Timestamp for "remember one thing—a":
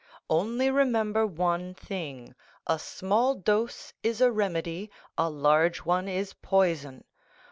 0.71-2.79